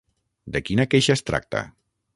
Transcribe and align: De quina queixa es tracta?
De 0.55 0.61
quina 0.69 0.87
queixa 0.95 1.19
es 1.19 1.25
tracta? 1.31 1.65